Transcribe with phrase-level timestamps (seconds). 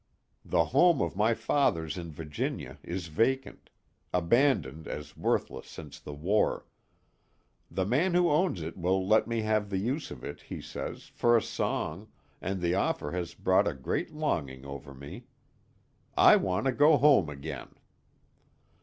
[0.43, 3.69] The home of my fathers in Virginia is vacant
[4.11, 6.65] abandoned as worthless since the war.
[7.69, 11.03] The man who owns it will let me have the use of it, he says,
[11.05, 12.07] for a song,
[12.41, 15.25] and the offer has brought a great longing over me.
[16.17, 17.75] _I want to go home again.